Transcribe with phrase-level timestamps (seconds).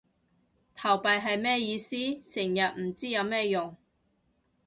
[0.73, 1.95] 投幣係咩意思？
[2.23, 3.77] 成日唔知有咩用